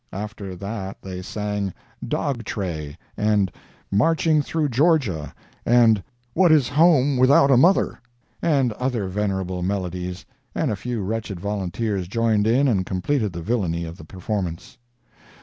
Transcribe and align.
After 0.13 0.55
that 0.55 0.99
they 1.03 1.21
sang 1.21 1.75
"Dog 2.03 2.43
Tray," 2.43 2.97
and 3.15 3.51
"Marching 3.91 4.41
Through 4.41 4.69
Georgia," 4.69 5.31
and 5.63 6.01
"What 6.33 6.51
is 6.51 6.69
Home 6.69 7.17
Without 7.17 7.51
a 7.51 7.55
Mother," 7.55 7.99
and 8.41 8.73
other 8.73 9.07
venerable 9.07 9.61
melodies, 9.61 10.25
and 10.55 10.71
a 10.71 10.75
few 10.75 11.03
wretched 11.03 11.39
volunteers 11.39 12.07
joined 12.07 12.47
in 12.47 12.67
and 12.67 12.83
completed 12.83 13.31
the 13.31 13.43
villainy 13.43 13.85
of 13.85 13.97
the 13.97 14.03
performance. 14.03 14.79